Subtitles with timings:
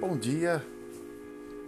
[0.00, 0.64] Bom dia,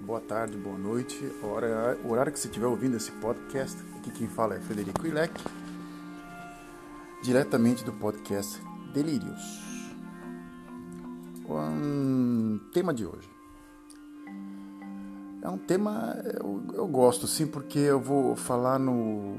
[0.01, 1.31] boa tarde, boa noite.
[1.43, 5.35] Hora, horário que você estiver ouvindo esse podcast, aqui quem fala é Federico Ilec,
[7.23, 8.59] diretamente do podcast
[8.95, 9.61] Delírios.
[11.47, 13.29] O tema de hoje
[15.43, 19.37] é um tema eu, eu gosto sim porque eu vou falar no,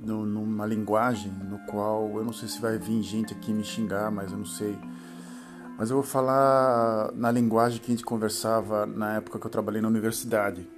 [0.00, 4.08] no, numa linguagem no qual eu não sei se vai vir gente aqui me xingar,
[4.12, 4.78] mas eu não sei
[5.78, 9.82] mas eu vou falar na linguagem que a gente conversava na época que eu trabalhei
[9.82, 10.68] na universidade.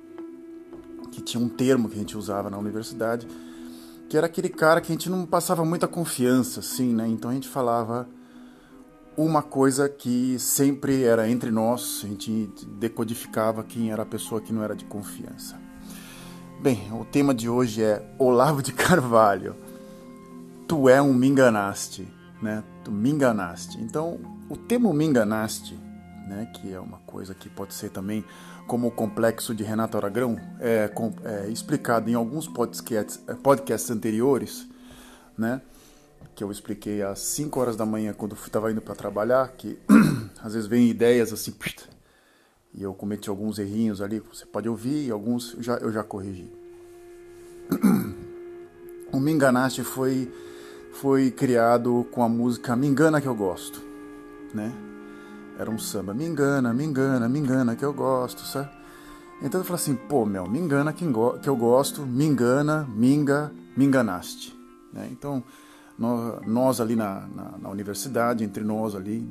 [1.12, 3.27] Que tinha um termo que a gente usava na universidade,
[4.09, 7.06] que era aquele cara que a gente não passava muita confiança, assim, né?
[7.06, 8.09] Então a gente falava
[9.16, 14.53] uma coisa que sempre era entre nós, a gente decodificava quem era a pessoa que
[14.53, 15.59] não era de confiança.
[16.61, 19.55] Bem, o tema de hoje é Olavo de Carvalho.
[20.67, 22.09] Tu é um me enganaste,
[22.42, 22.65] né?
[22.88, 23.78] Tu me enganaste.
[23.83, 25.78] Então, o termo me enganaste,
[26.27, 28.25] né, que é uma coisa que pode ser também
[28.67, 30.91] como o complexo de Renato Aragão, é,
[31.22, 34.67] é explicado em alguns podcasts, é, podcasts anteriores,
[35.36, 35.61] né,
[36.34, 39.78] que eu expliquei às 5 horas da manhã quando estava indo para trabalhar, que
[40.42, 41.55] às vezes vem ideias assim,
[42.73, 46.50] e eu cometi alguns errinhos ali, você pode ouvir, alguns já, eu já corrigi.
[49.11, 50.30] O Me Enganaste foi,
[50.92, 53.89] foi criado com a música Me Engana Que Eu Gosto
[54.55, 54.72] né?
[55.58, 58.70] Era um samba, me engana, me engana, me engana que eu gosto, sabe?
[59.42, 63.84] Então eu falei assim, pô, meu, me engana que, eu gosto, me engana, minga, me
[63.84, 64.56] enganaste.
[64.92, 65.08] Né?
[65.11, 65.42] Então,
[65.98, 69.28] nós, nós ali na, na, na, universidade, entre nós ali,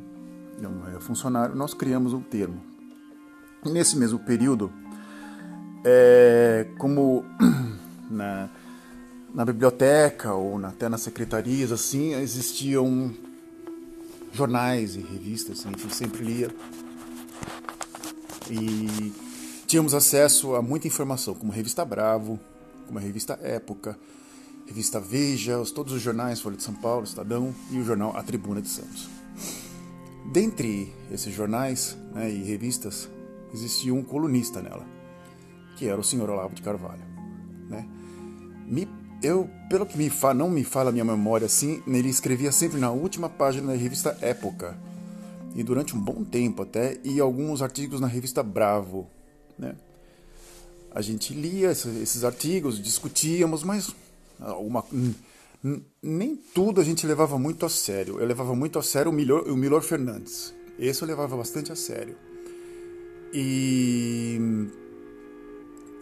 [0.61, 2.61] um funcionário, nós criamos um termo.
[3.66, 4.71] Nesse mesmo período,
[5.83, 7.25] é, como
[8.09, 8.49] na,
[9.33, 13.14] na biblioteca ou na, até nas secretarias, assim, existiam
[14.33, 16.50] jornais e revistas, a gente sempre lia.
[18.49, 19.11] E
[19.65, 22.39] tínhamos acesso a muita informação, como a revista Bravo,
[22.86, 23.98] como a revista Época,
[24.65, 28.61] revista Veja, todos os jornais, Folha de São Paulo, Estadão e o jornal A Tribuna
[28.61, 29.09] de Santos.
[30.32, 33.09] Dentre esses jornais né, e revistas,
[33.54, 34.86] existia um colunista nela,
[35.77, 37.04] que era o senhor Olavo de Carvalho.
[37.70, 37.88] Né?
[38.65, 38.88] Me
[39.22, 42.80] eu, pelo que me fala, não me fala a minha memória assim, ele escrevia sempre
[42.80, 44.78] na última página da revista Época.
[45.55, 49.08] E durante um bom tempo até, e alguns artigos na revista Bravo.
[49.58, 49.76] Né?
[50.92, 53.94] A gente lia esses artigos, discutíamos, mas
[54.60, 54.83] uma,
[56.02, 58.20] nem tudo a gente levava muito a sério.
[58.20, 60.54] Eu levava muito a sério o Milor, o Milor Fernandes.
[60.77, 62.16] Esse eu levava bastante a sério.
[63.33, 64.39] E.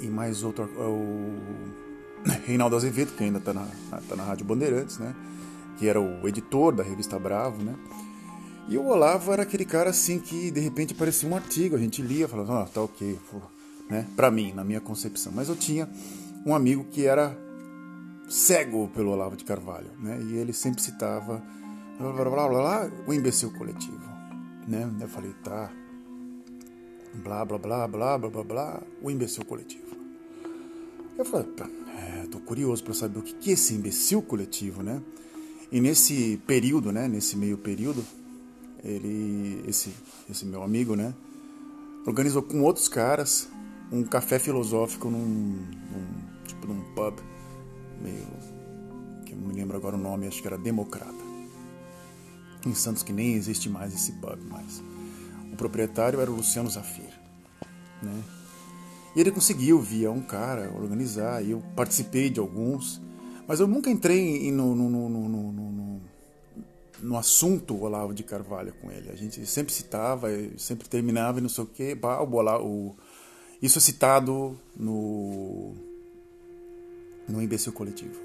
[0.02, 0.66] E mais outro.
[0.66, 1.85] O,
[2.46, 3.68] Reinaldo Azevedo, que ainda está na,
[4.08, 5.16] tá na Rádio Bandeirantes, né?
[5.78, 7.76] Que era o editor da revista Bravo, né?
[8.68, 12.02] E o Olavo era aquele cara assim que de repente parecia um artigo, a gente
[12.02, 13.20] lia, falava, ah, tá ok,
[13.90, 14.08] né?
[14.16, 15.32] Para mim, na minha concepção.
[15.36, 15.88] Mas eu tinha
[16.46, 17.38] um amigo que era
[18.28, 20.20] cego pelo Olavo de Carvalho, né?
[20.22, 21.44] E ele sempre citava
[22.00, 24.00] blá, blá, blá, blá, o imbecil coletivo,
[24.68, 24.92] né?
[25.00, 25.72] Eu falei, tá,
[27.14, 29.96] blá, blá, blá, blá, blá, blá, blá, o imbecil coletivo.
[31.18, 31.48] Eu falei,
[32.26, 35.02] Estou é, curioso para saber o que é esse imbecil coletivo, né?
[35.72, 37.08] E nesse período, né?
[37.08, 38.04] Nesse meio período,
[38.84, 39.92] ele, esse,
[40.30, 41.14] esse meu amigo, né?
[42.06, 43.50] Organizou com outros caras
[43.92, 47.20] um café filosófico num, num tipo num pub
[48.02, 48.26] meio
[49.26, 51.26] que eu não me lembro agora o nome, acho que era Democrata.
[52.66, 54.84] Em Santos que nem existe mais esse pub mais.
[55.52, 57.10] O proprietário era o Luciano Zafir,
[58.02, 58.24] né?
[59.16, 63.02] E ele conseguiu, via um cara, organizar, e eu participei de alguns,
[63.48, 66.02] mas eu nunca entrei no, no, no, no, no,
[67.02, 69.10] no assunto Olavo de Carvalho com ele.
[69.10, 70.28] A gente sempre citava,
[70.58, 71.98] sempre terminava e não sei o quê.
[72.02, 72.96] O Olavo,
[73.62, 75.74] isso é citado no,
[77.30, 78.20] no Imbecil Coletivo.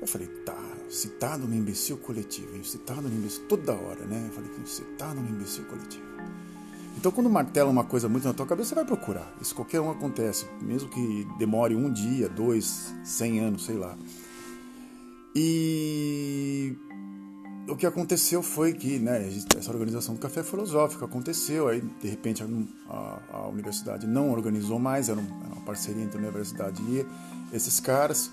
[0.00, 0.56] Eu falei, tá,
[0.88, 4.24] citado no Imbecil Coletivo, citado no Imbecil toda hora, né?
[4.28, 6.06] Eu falei, citado no Imbecil Coletivo.
[6.96, 9.30] Então, quando martela uma coisa muito na tua cabeça, você vai procurar.
[9.40, 13.96] Isso qualquer um acontece, mesmo que demore um dia, dois, cem anos, sei lá.
[15.34, 16.74] E
[17.68, 22.42] o que aconteceu foi que né, essa organização do café filosófico aconteceu, aí de repente
[22.42, 22.46] a,
[22.88, 27.04] a, a universidade não organizou mais, era, um, era, uma parceria entre a universidade e
[27.52, 28.30] esses caras,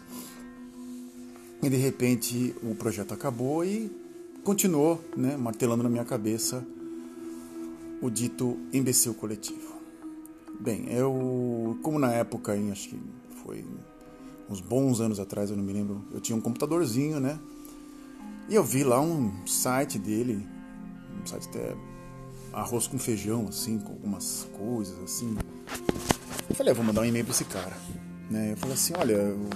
[1.61, 3.91] e de repente o projeto acabou e
[4.43, 6.65] continuou né, martelando na minha cabeça
[8.03, 9.73] o dito imbecil coletivo.
[10.59, 12.99] Bem, eu, como na época, em, acho que
[13.41, 13.65] foi
[14.49, 17.39] uns bons anos atrás, eu não me lembro, eu tinha um computadorzinho, né?
[18.49, 20.45] E eu vi lá um site dele,
[21.21, 21.73] um site até
[22.51, 25.37] arroz com feijão, assim, com algumas coisas, assim.
[26.49, 27.75] Eu falei, vou mandar um e-mail para esse cara.
[28.29, 28.51] Né?
[28.51, 29.49] Eu falei assim, olha, o,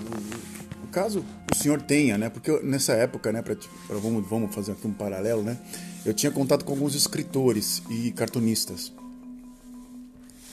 [0.97, 2.27] caso o senhor tenha, né?
[2.27, 5.55] Porque eu, nessa época, né, pra, pra, vamos, vamos fazer aqui um paralelo, né?
[6.03, 8.91] Eu tinha contato com alguns escritores e cartunistas.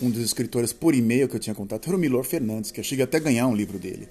[0.02, 2.85] Um dos escritores por e-mail que eu tinha contato era o Milor Fernandes, que eu
[2.85, 4.06] cheguei até a ganhar um livro dele.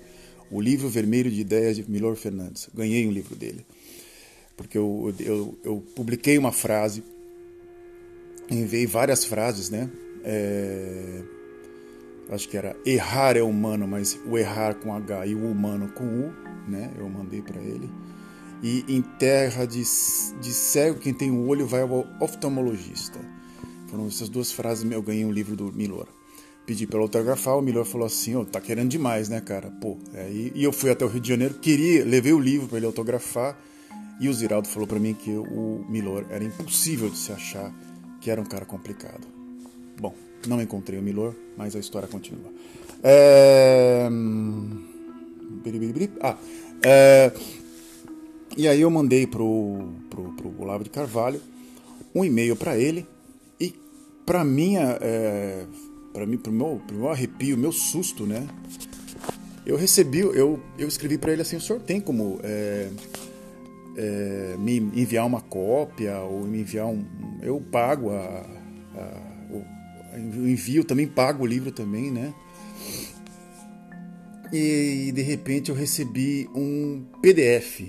[0.50, 2.68] O livro Vermelho de Ideias de Milor Fernandes.
[2.74, 3.64] Ganhei um livro dele.
[4.58, 7.04] Porque eu, eu, eu publiquei uma frase,
[8.50, 9.88] enviei várias frases, né?
[10.24, 11.22] É,
[12.30, 16.04] acho que era errar é humano, mas o errar com H e o humano com
[16.04, 16.34] U,
[16.68, 16.92] né?
[16.98, 17.90] Eu mandei para ele.
[18.62, 23.20] E em terra de, de cego, quem tem um olho vai ao oftalmologista.
[23.88, 26.08] Foram essas duas frases eu ganhei um livro do Milor.
[26.66, 29.70] Pedi para autografar, o Milor falou assim: oh, tá querendo demais, né, cara?
[29.70, 32.78] Pô, aí, e eu fui até o Rio de Janeiro, queria, levei o livro para
[32.78, 33.58] ele autografar.
[34.20, 37.74] E o Ziraldo falou para mim que o Milor era impossível de se achar,
[38.22, 39.43] que era um cara complicado.
[40.00, 40.14] Bom,
[40.48, 42.52] não encontrei o Milor, mas a história continua.
[43.04, 44.10] É...
[46.22, 46.38] Ah,
[46.84, 47.32] é...
[48.56, 51.42] E aí eu mandei pro, pro, pro Olavo de Carvalho
[52.14, 53.08] um e-mail para ele
[53.60, 53.74] e
[54.26, 55.66] para minha é,
[56.14, 58.48] para mim pro meu, pro meu arrepio, meu susto, né?
[59.66, 62.90] Eu recebi, eu, eu escrevi para ele assim, o senhor tem como é,
[63.98, 67.04] é, me enviar uma cópia ou me enviar um,
[67.42, 68.46] eu pago a,
[70.16, 72.34] o envio também pago o livro também, né?
[74.52, 77.82] E de repente eu recebi um PDF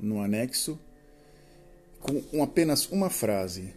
[0.00, 0.78] no anexo
[2.00, 3.74] com apenas uma frase.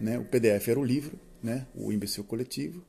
[0.00, 0.18] Né?
[0.18, 1.66] O PDF era o livro, né?
[1.74, 2.84] o imbecil coletivo,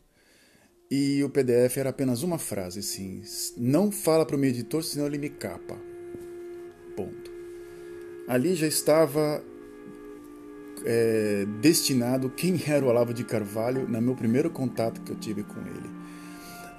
[0.89, 3.23] e o PDF era apenas uma frase, assim,
[3.57, 5.75] não fala para o meu editor, senão ele me capa.
[6.95, 7.31] Ponto.
[8.27, 9.43] Ali já estava
[10.85, 15.43] é, destinado quem era o Olavo de Carvalho no meu primeiro contato que eu tive
[15.43, 15.89] com ele.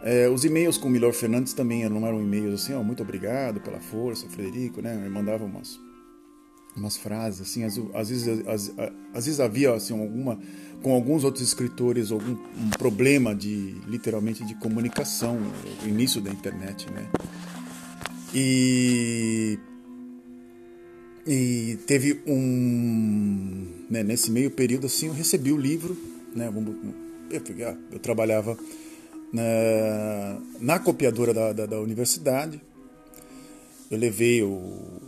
[0.02, 3.60] É, os e-mails com o Milor Fernandes também não eram e-mails assim, ó, muito obrigado
[3.60, 4.94] pela força, Frederico, né?
[5.00, 5.80] Ele mandava umas
[6.76, 8.72] umas frases assim às, às vezes às,
[9.14, 10.38] às, vezes havia assim alguma
[10.82, 15.38] com alguns outros escritores algum um problema de literalmente de comunicação
[15.84, 17.06] o início da internet né
[18.34, 19.56] e
[21.26, 25.97] e teve um né, nesse meio período assim eu recebi o livro
[26.35, 26.53] né
[27.31, 28.59] eu, ah, eu trabalhava
[29.32, 32.61] na, na copiadora da, da, da universidade
[33.91, 35.00] eu levei o,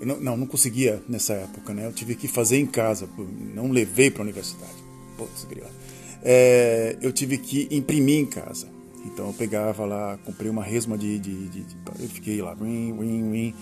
[0.00, 1.86] eu não, não, não, conseguia nessa época, né?
[1.86, 3.08] Eu tive que fazer em casa,
[3.54, 4.74] não levei para a universidade.
[5.16, 5.46] Putz,
[6.22, 8.68] é, eu tive que imprimir em casa.
[9.04, 11.18] Então eu pegava lá, comprei uma resma de.
[11.18, 13.54] de, de, de eu fiquei lá, win, win, win,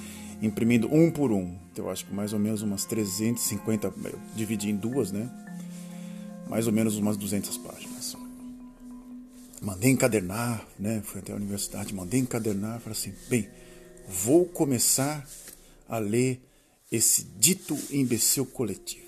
[0.44, 1.56] imprimindo um por um.
[1.72, 5.30] Então, eu acho que mais ou menos umas 350, eu dividi em duas, né?
[6.48, 8.16] Mais ou menos umas 200 páginas.
[9.60, 11.02] Mandei encadernar, né?
[11.04, 13.48] Fui até a universidade, mandei encadernar, falei assim: bem,
[14.06, 15.26] vou começar
[15.88, 16.42] a ler
[16.92, 19.04] esse dito imbecil coletivo.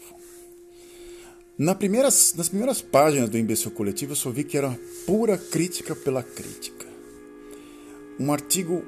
[1.59, 5.95] Na primeiras, nas primeiras páginas do imbecil coletivo eu só vi que era pura crítica
[5.95, 6.87] pela crítica.
[8.19, 8.85] Um artigo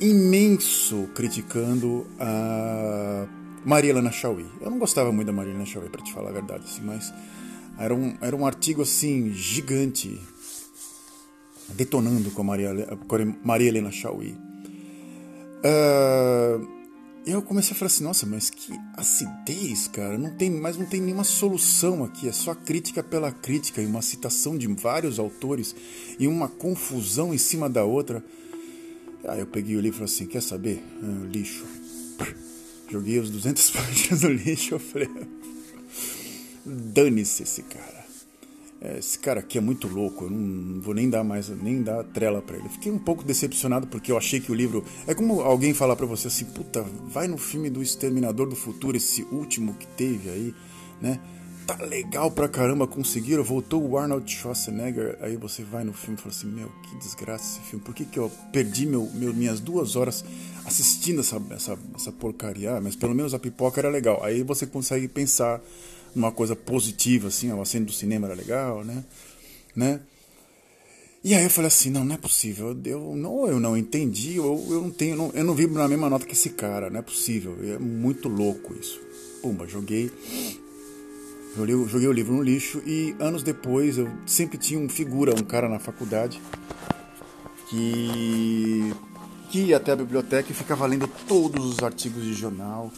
[0.00, 3.26] imenso criticando a
[3.64, 4.46] Maria Helena Chauí.
[4.60, 7.12] Eu não gostava muito da Maria Helena Chauí, para te falar a verdade, assim, mas
[7.78, 10.20] era um, era um artigo assim gigante,
[11.70, 14.36] detonando com a Maria, com a Maria Helena Chauí.
[15.64, 16.74] Uh,
[17.26, 21.00] eu comecei a falar assim, nossa, mas que acidez, cara, não tem, mas não tem
[21.00, 25.74] nenhuma solução aqui, é só crítica pela crítica e uma citação de vários autores
[26.18, 28.22] e uma confusão em cima da outra.
[29.26, 30.82] Aí eu peguei o livro e falei assim, quer saber?
[31.02, 31.64] Ah, lixo.
[32.90, 35.08] Joguei os 200 páginas no lixo, eu falei,
[36.64, 38.04] dane-se esse cara.
[38.80, 42.04] É, esse cara aqui é muito louco, eu não vou nem dar mais, nem dar
[42.04, 42.68] trela para ele.
[42.68, 44.84] Fiquei um pouco decepcionado porque eu achei que o livro.
[45.06, 48.94] É como alguém falar para você assim, puta, vai no filme do Exterminador do Futuro,
[48.94, 50.54] esse último que teve aí,
[51.00, 51.18] né?
[51.66, 55.16] Tá legal pra caramba, conseguiram, voltou o Arnold Schwarzenegger.
[55.20, 58.04] Aí você vai no filme e fala assim: Meu, que desgraça esse filme, por que,
[58.04, 60.24] que eu perdi meu, meu, minhas duas horas
[60.66, 62.76] assistindo essa, essa, essa porcaria?
[62.76, 64.22] Ah, mas pelo menos a pipoca era legal.
[64.22, 65.60] Aí você consegue pensar
[66.14, 69.04] uma coisa positiva, assim, a cena do cinema era legal, né?
[69.74, 70.00] né?
[71.22, 74.62] E aí eu falei assim, não, não é possível, eu não, eu não entendi, eu,
[74.68, 77.02] eu não tenho, não, eu não vibro na mesma nota que esse cara, não é
[77.02, 79.00] possível, é muito louco isso.
[79.40, 80.10] Pumba, joguei,
[81.56, 85.44] joguei, joguei o livro no lixo e anos depois eu sempre tinha um figura, um
[85.44, 86.40] cara na faculdade
[87.68, 88.94] que,
[89.50, 92.92] que ia até a biblioteca e ficava lendo todos os artigos de jornal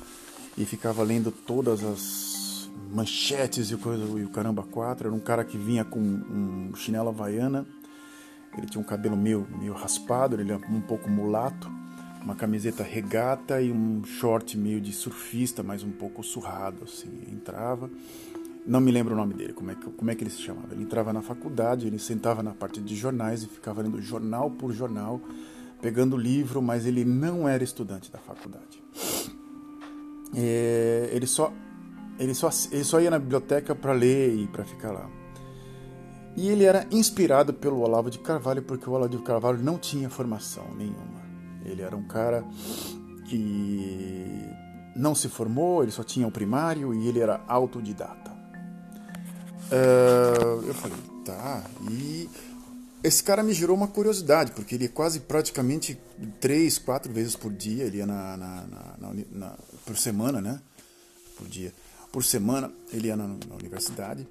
[0.57, 5.09] e ficava lendo todas as manchetes e, coisa, e o caramba quatro.
[5.09, 7.67] Era um cara que vinha com um chinelo havaiana.
[8.57, 11.71] Ele tinha um cabelo meio, meio raspado, ele era um pouco mulato.
[12.23, 17.23] Uma camiseta regata e um short meio de surfista, mas um pouco surrado, assim.
[17.31, 17.91] Entrava.
[18.67, 20.73] Não me lembro o nome dele, como é, que, como é que ele se chamava.
[20.73, 24.73] Ele entrava na faculdade, ele sentava na parte de jornais e ficava lendo jornal por
[24.73, 25.21] jornal,
[25.81, 28.83] pegando livro, mas ele não era estudante da faculdade.
[30.35, 31.53] É, ele só
[32.19, 35.09] ele só, ele só ia na biblioteca para ler e para ficar lá.
[36.35, 40.11] E ele era inspirado pelo Olavo de Carvalho, porque o Olavo de Carvalho não tinha
[40.11, 41.25] formação nenhuma.
[41.65, 42.45] Ele era um cara
[43.29, 44.45] que
[44.95, 48.36] não se formou, ele só tinha o primário e ele era autodidata.
[49.67, 51.65] Uh, eu falei, tá.
[51.91, 52.29] E
[53.03, 55.99] esse cara me gerou uma curiosidade, porque ele quase praticamente
[56.41, 58.67] três, quatro vezes por dia, ele ia na, na,
[58.99, 59.55] na, na
[59.85, 60.61] por semana, né?
[61.37, 61.73] Por dia
[62.17, 64.27] por semana ele ia na, na universidade,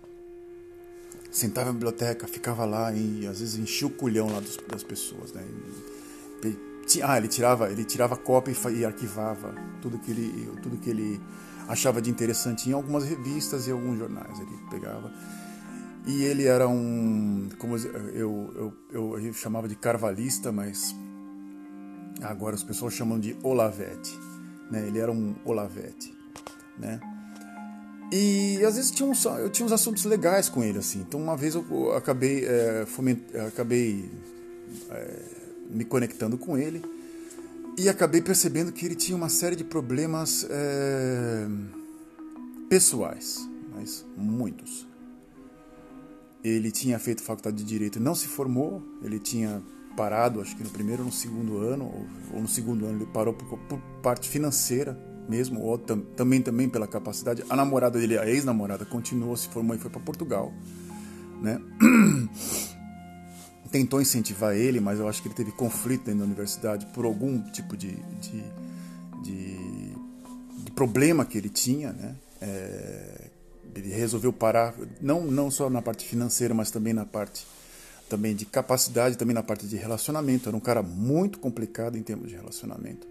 [1.32, 5.32] sentava na biblioteca, ficava lá e às vezes enchia o culhão lá dos, das pessoas,
[5.32, 5.44] né?
[6.44, 10.90] E, ah, ele tirava, ele tirava cópia e, e, arquivava tudo que ele, tudo que
[10.90, 11.22] ele
[11.68, 14.40] achava de interessante em algumas revistas e alguns jornais.
[14.40, 15.12] Ele pegava
[16.06, 20.96] e ele era um, como eu eu, eu, eu chamava de carvalista, mas
[22.22, 24.18] agora as pessoas chamam de Olavete,
[24.70, 24.86] né?
[24.88, 26.16] Ele era um Olavete,
[26.78, 27.00] né?
[28.12, 31.00] E às vezes tinha uns, eu tinha uns assuntos legais com ele, assim.
[31.00, 33.18] Então uma vez eu acabei, é, foment,
[33.48, 34.10] acabei
[34.92, 35.24] é,
[35.72, 36.84] me conectando com ele
[37.78, 41.48] e acabei percebendo que ele tinha uma série de problemas é,
[42.70, 44.88] pessoais, mas muitos.
[46.44, 49.62] Ele tinha feito faculdade de Direito e não se formou, ele tinha
[49.98, 53.34] parado, acho que no primeiro ou no segundo ano, ou, no segundo ano ele parou
[53.34, 57.44] por, por parte financeira mesmo, ou tam, também, também pela capacidade.
[57.50, 60.54] A namorada dele, a ex-namorada, continuou, se formou e foi para Portugal.
[61.42, 61.60] Né?
[63.76, 67.42] Tentou incentivar ele, mas eu acho que ele teve conflito dentro da universidade por algum
[67.52, 68.42] tipo de, de,
[69.22, 69.58] de,
[70.64, 71.92] de problema que ele tinha.
[71.92, 72.16] Né?
[72.40, 73.28] É,
[73.76, 77.46] ele resolveu parar, não, não só na parte financeira, mas também na parte
[78.08, 80.48] também de capacidade, também na parte de relacionamento.
[80.48, 83.06] Era um cara muito complicado em termos de relacionamento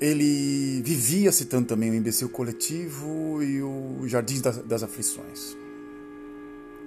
[0.00, 5.59] ele vivia citando também o Imbecil Coletivo e o Jardim das, das Aflições.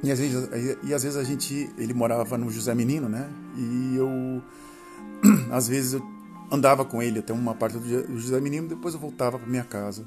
[0.03, 0.49] E às, vezes,
[0.83, 3.29] e às vezes a gente, ele morava no José Menino, né?
[3.55, 4.43] E eu,
[5.49, 6.03] às vezes eu
[6.51, 10.05] andava com ele até uma parte do José Menino, depois eu voltava para minha casa,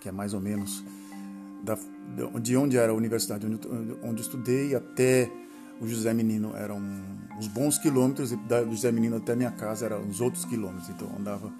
[0.00, 0.82] que é mais ou menos
[1.62, 1.78] da,
[2.40, 3.60] de onde era a universidade onde,
[4.02, 5.30] onde estudei até
[5.80, 6.80] o José Menino eram
[7.38, 11.08] uns bons quilômetros e do José Menino até minha casa eram uns outros quilômetros, então
[11.08, 11.52] eu andava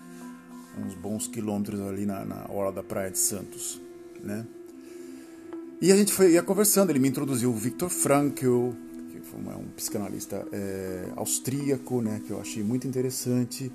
[0.79, 3.81] uns bons quilômetros ali na, na hora da Praia de Santos,
[4.23, 4.47] né?
[5.81, 8.71] E a gente foi, ia conversando, ele me introduziu o Viktor Frankl,
[9.11, 13.71] que foi um psicanalista é, austríaco, né, que eu achei muito interessante.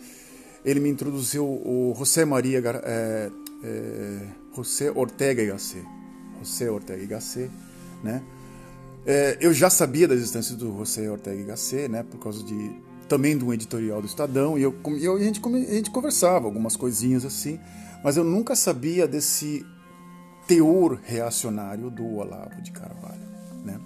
[0.64, 3.32] Ele me introduziu o José Maria é,
[3.64, 4.20] é,
[4.56, 5.86] José Ortega y Gasset,
[6.40, 7.52] José Ortega y Gasset,
[8.04, 8.24] né?
[9.06, 12.90] É, eu já sabia da existência do José Ortega y Gasset, né, por causa de
[13.08, 16.76] também de um editorial do Estadão, e, eu, eu, a, gente, a gente conversava algumas
[16.78, 17.60] coisinhas assim,
[18.04, 19.66] mas eu nunca sabia desse
[20.50, 23.22] teor reacionário do Olavo de Carvalho,
[23.64, 23.80] né?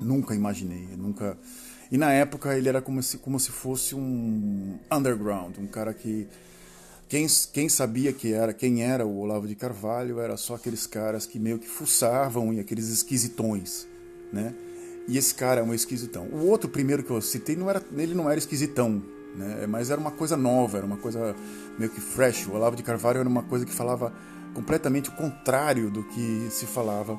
[0.00, 1.38] Nunca imaginei, nunca...
[1.92, 6.26] E na época ele era como se, como se fosse um underground, um cara que
[7.08, 11.24] quem, quem sabia que era, quem era o Olavo de Carvalho era só aqueles caras
[11.24, 13.86] que meio que fuçavam e aqueles esquisitões,
[14.32, 14.52] né?
[15.06, 16.24] E esse cara é um esquisitão.
[16.32, 19.00] O outro primeiro que eu citei, não era, ele não era esquisitão,
[19.36, 19.66] né?
[19.68, 21.36] mas era uma coisa nova, era uma coisa
[21.78, 22.48] meio que fresh.
[22.48, 24.12] O Olavo de Carvalho era uma coisa que falava
[24.54, 27.18] completamente o contrário do que se falava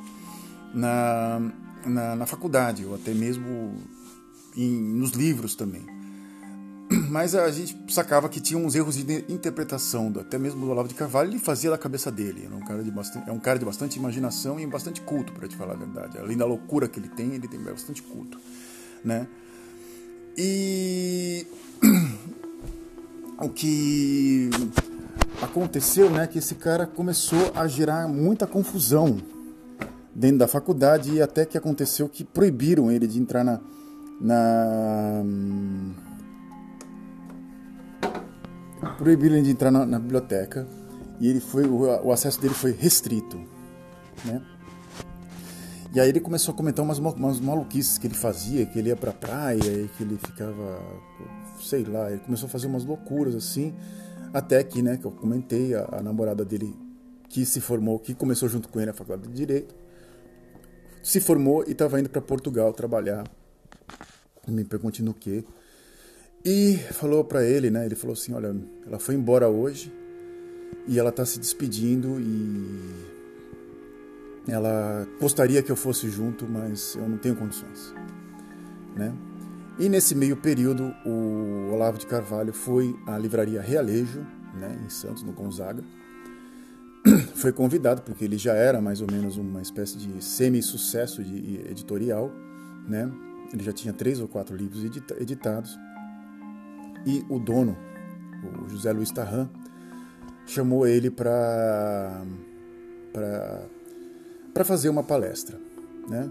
[0.73, 1.41] na,
[1.85, 3.75] na, na faculdade, ou até mesmo
[4.55, 5.85] em, nos livros também.
[7.09, 10.93] Mas a gente sacava que tinha uns erros de interpretação, até mesmo do Olavo de
[10.93, 12.43] Carvalho, ele fazia da cabeça dele.
[12.45, 15.47] Era um cara de bastante, é um cara de bastante imaginação e bastante culto, para
[15.47, 16.17] te falar a verdade.
[16.17, 18.39] Além da loucura que ele tem, ele tem bastante culto,
[19.03, 19.27] né?
[20.37, 21.47] E
[23.39, 24.49] o que
[25.41, 29.17] aconteceu, né, que esse cara começou a gerar muita confusão
[30.13, 33.59] dentro da faculdade e até que aconteceu que proibiram ele de entrar na,
[34.19, 35.23] na
[38.97, 40.65] proibiram ele de entrar na, na biblioteca
[41.19, 43.39] e ele foi o, o, acesso dele foi restrito,
[44.23, 44.41] né?
[45.93, 48.97] E aí ele começou a comentar umas, umas maluquices que ele fazia, que ele ia
[48.97, 50.81] pra praia e que ele ficava,
[51.61, 53.73] sei lá, ele começou a fazer umas loucuras assim,
[54.35, 56.75] até que, né, que eu comentei, a, a namorada dele
[57.29, 59.73] que se formou, que começou junto com ele na faculdade de Direito,
[61.01, 63.25] se formou e estava indo para Portugal trabalhar.
[64.45, 65.45] Me pergunte no que.
[66.43, 67.85] E falou para ele, né?
[67.85, 68.53] Ele falou assim: Olha,
[68.85, 69.89] ela foi embora hoje
[70.85, 73.05] e ela está se despedindo e
[74.51, 77.93] ela gostaria que eu fosse junto, mas eu não tenho condições,
[78.97, 79.13] né?
[79.77, 85.21] E nesse meio período, o Olavo de Carvalho foi à livraria Realejo, né, em Santos,
[85.21, 85.83] no Gonzaga.
[87.35, 92.31] Foi convidado porque ele já era mais ou menos uma espécie de semi-sucesso editorial,
[92.87, 93.11] né?
[93.53, 94.83] Ele já tinha três ou quatro livros
[95.19, 95.77] editados.
[97.05, 97.77] E o dono,
[98.63, 99.49] o José Luiz Tarran,
[100.47, 102.23] chamou ele para
[103.13, 105.59] para fazer uma palestra,
[106.09, 106.29] né?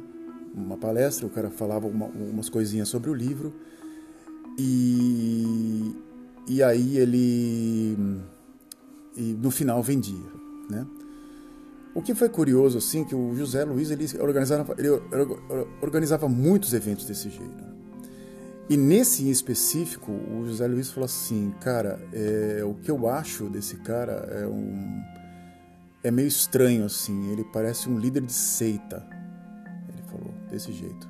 [0.54, 3.52] Uma palestra, o cara falava uma, umas coisinhas sobre o livro
[4.58, 5.92] e
[6.46, 7.96] e aí ele
[9.16, 10.30] e no final vendia,
[10.70, 10.86] né?
[11.94, 14.88] O que foi curioso assim que o José Luiz ele organizava ele
[15.80, 17.74] organizava muitos eventos desse jeito.
[18.68, 23.44] E nesse em específico, o José Luiz falou assim, cara, é, o que eu acho
[23.50, 25.02] desse cara é um
[26.02, 29.13] é meio estranho assim, ele parece um líder de seita.
[30.54, 31.08] Desse jeito.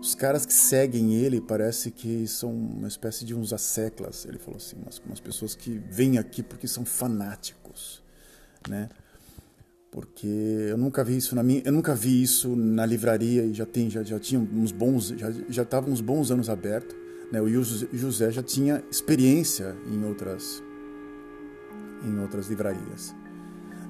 [0.00, 4.56] Os caras que seguem ele parece que são uma espécie de uns asseclas, ele falou
[4.56, 8.02] assim, umas, umas pessoas que vêm aqui porque são fanáticos,
[8.66, 8.88] né?
[9.90, 13.66] Porque eu nunca vi isso na minha, eu nunca vi isso na livraria e já
[13.66, 16.96] tem já, já tinha uns bons já já estava uns bons anos aberto,
[17.30, 17.42] né?
[17.42, 20.62] O José já tinha experiência em outras
[22.02, 23.14] em outras livrarias,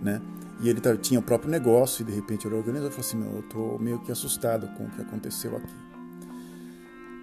[0.03, 0.21] né?
[0.63, 3.37] E ele tinha o próprio negócio e de repente ele organizou e falou assim, meu,
[3.37, 5.75] eu tô meio que assustado com o que aconteceu aqui.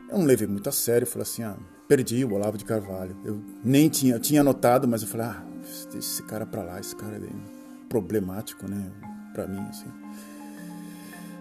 [0.09, 3.15] Eu não levei muito a sério, falei assim, ah, perdi o Olavo de Carvalho.
[3.23, 5.43] Eu nem tinha, tinha anotado, mas eu falei, ah,
[5.91, 7.29] deixa esse cara pra lá, esse cara é
[7.87, 8.91] problemático, né,
[9.33, 9.91] pra mim, assim.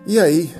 [0.06, 0.50] E aí,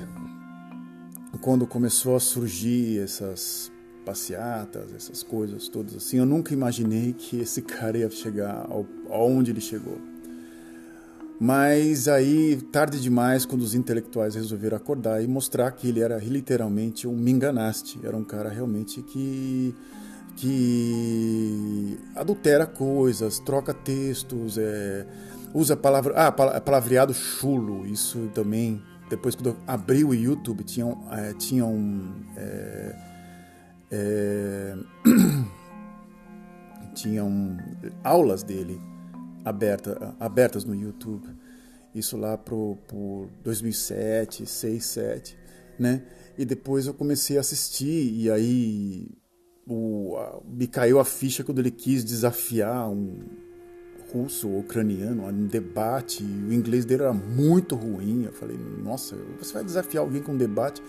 [1.41, 3.71] quando começou a surgir essas
[4.05, 9.51] passeatas, essas coisas todas assim, eu nunca imaginei que esse cara ia chegar ao, aonde
[9.51, 9.97] ele chegou.
[11.39, 17.07] Mas aí, tarde demais, quando os intelectuais resolveram acordar e mostrar que ele era literalmente
[17.07, 19.75] um me enganaste, era um cara realmente que
[20.35, 25.05] que adultera coisas, troca textos, é,
[25.51, 28.81] usa palavra, ah, palavreado chulo, isso também.
[29.09, 32.95] Depois quando eu abri o YouTube tinham é, tinham é,
[33.91, 34.77] é,
[36.93, 37.57] tinham
[38.03, 38.79] aulas dele
[39.49, 41.27] aberta, abertas no YouTube.
[41.93, 45.37] Isso lá pro, por 2007, 6, 7,
[45.79, 46.03] né?
[46.37, 49.07] E depois eu comecei a assistir e aí
[49.67, 53.19] o, a, me caiu a ficha quando ele quis desafiar um
[54.13, 58.23] russo ou ucraniano, um debate, o inglês dele era muito ruim.
[58.23, 60.81] Eu falei, nossa, você vai desafiar alguém com um debate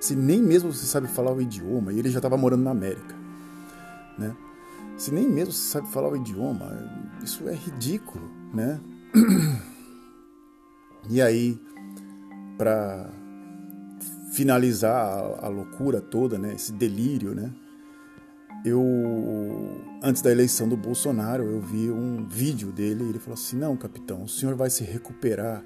[0.00, 1.92] se nem mesmo você sabe falar o idioma?
[1.92, 3.14] E ele já estava morando na América,
[4.18, 4.36] né?
[4.96, 6.70] Se nem mesmo você sabe falar o idioma,
[7.22, 8.80] isso é ridículo, né?
[11.10, 11.60] E aí,
[12.56, 13.10] para
[14.32, 17.52] finalizar a, a, loucura toda, né, esse delírio, né,
[18.64, 18.82] eu
[20.02, 23.76] antes da eleição do Bolsonaro eu vi um vídeo dele e ele falou assim: não,
[23.76, 25.62] capitão, o senhor vai se recuperar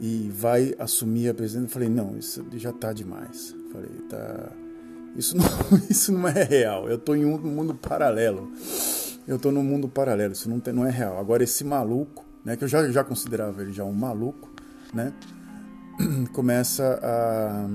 [0.00, 1.68] e vai assumir a presidência.
[1.68, 3.54] Eu falei: não, isso já está demais.
[3.56, 4.52] Eu falei: tá
[5.18, 5.44] isso não,
[5.90, 6.88] isso não é real.
[6.88, 8.50] Eu estou em um mundo paralelo.
[9.26, 10.32] Eu estou num mundo paralelo.
[10.32, 11.18] Isso não, tem, não é real.
[11.18, 14.48] Agora, esse maluco, né, que eu já, já considerava ele já um maluco,
[14.94, 15.12] né,
[16.32, 17.68] começa a,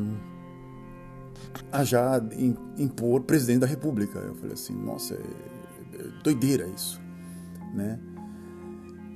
[1.79, 2.21] a já
[2.77, 4.19] impor presidente da República.
[4.19, 7.01] Eu falei assim: nossa, é, é doideira isso.
[7.75, 7.99] Né?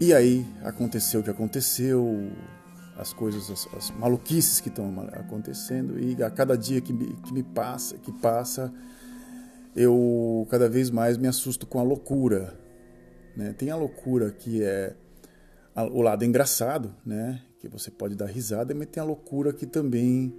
[0.01, 2.29] E aí aconteceu o que aconteceu
[2.97, 7.31] as coisas, as, as maluquices que estão acontecendo e a cada dia que me, que
[7.31, 8.73] me passa, que passa,
[9.75, 12.59] eu cada vez mais me assusto com a loucura.
[13.35, 13.53] Né?
[13.53, 14.95] Tem a loucura que é
[15.75, 17.39] o lado engraçado, né?
[17.59, 20.33] que você pode dar risada, mas tem a loucura que também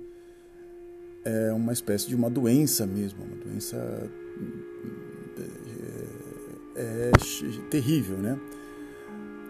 [1.24, 3.76] é uma espécie de uma doença mesmo, uma doença
[6.76, 8.38] é, é, é terrível, né?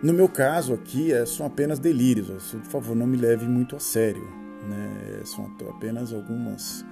[0.01, 2.53] No meu caso aqui, é, são apenas delírios.
[2.53, 4.23] Por favor, não me leve muito a sério.
[4.69, 5.23] Né?
[5.25, 6.85] São apenas algumas,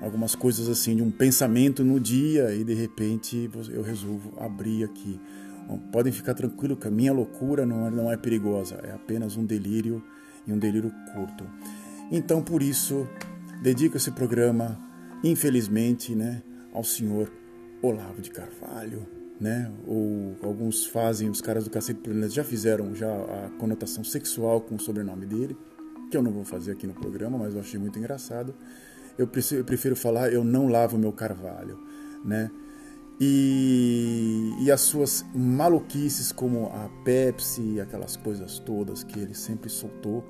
[0.00, 5.20] algumas coisas assim, de um pensamento no dia e de repente eu resolvo abrir aqui.
[5.92, 9.44] Podem ficar tranquilos que a minha loucura não é, não é perigosa, é apenas um
[9.44, 10.02] delírio
[10.46, 11.44] e um delírio curto.
[12.10, 13.06] Então, por isso,
[13.62, 14.80] dedico esse programa,
[15.24, 16.40] infelizmente, né,
[16.72, 17.30] ao senhor
[17.82, 19.06] Olavo de Carvalho
[19.40, 19.70] né?
[19.86, 24.76] Ou alguns fazem, os caras do Cacete Planeta já fizeram já a conotação sexual com
[24.76, 25.56] o sobrenome dele,
[26.10, 28.54] que eu não vou fazer aqui no programa, mas eu achei muito engraçado.
[29.18, 31.78] Eu prefiro, falar, eu não lavo meu carvalho,
[32.24, 32.50] né?
[33.18, 40.22] E, e as suas maluquices como a Pepsi, aquelas coisas todas que ele sempre soltou,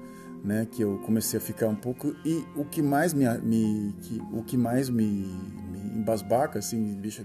[0.44, 4.22] né, que eu comecei a ficar um pouco e o que mais me, me que,
[4.32, 7.24] o que mais me, me embasbaca assim, deixa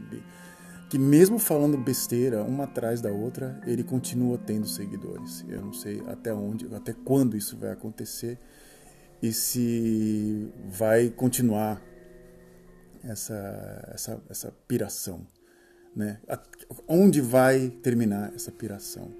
[0.91, 5.45] que mesmo falando besteira uma atrás da outra, ele continua tendo seguidores.
[5.47, 8.37] Eu não sei até onde, até quando isso vai acontecer
[9.23, 11.81] e se vai continuar
[13.01, 15.25] essa essa essa piração,
[15.95, 16.19] né?
[16.85, 19.13] Onde vai terminar essa piração?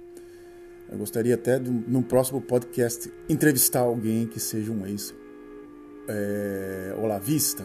[0.90, 5.14] Eu gostaria até, de, no próximo podcast, entrevistar alguém que seja um ex
[6.06, 7.64] é, olavista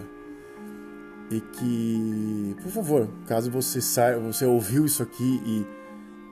[1.30, 5.66] e que, por favor, caso você saia, você ouviu isso aqui e,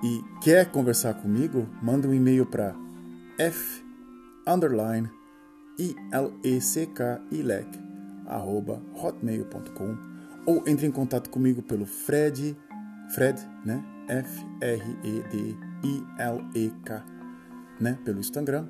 [0.05, 2.75] e quer conversar comigo, manda um e-mail para
[3.37, 3.83] f
[4.47, 5.09] underline
[5.77, 7.67] ileck ilec
[8.25, 9.97] arroba hotmail.com
[10.45, 12.55] ou entre em contato comigo pelo Fred
[13.09, 13.83] Fred, né?
[14.07, 17.05] F R E D I-L-E-K,
[17.79, 17.97] né?
[18.03, 18.67] Pelo Instagram.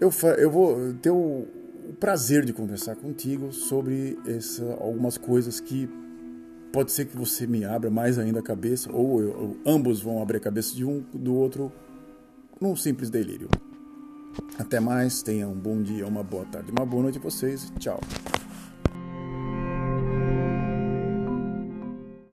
[0.00, 1.46] Eu, eu vou ter o,
[1.88, 5.88] o prazer de conversar contigo sobre essa, algumas coisas que
[6.72, 10.38] pode ser que você me abra mais ainda a cabeça, ou, eu, ambos vão abrir
[10.38, 11.70] a cabeça de um do outro
[12.60, 13.48] num simples delírio.
[14.58, 17.72] Até mais, tenha um bom dia, uma boa tarde, uma boa noite a vocês.
[17.78, 18.00] Tchau.